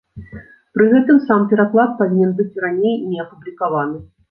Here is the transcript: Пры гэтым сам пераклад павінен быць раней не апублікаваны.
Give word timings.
Пры 0.77 0.87
гэтым 0.93 1.19
сам 1.27 1.45
пераклад 1.51 1.93
павінен 2.01 2.33
быць 2.41 2.59
раней 2.67 2.99
не 3.13 3.23
апублікаваны. 3.27 4.05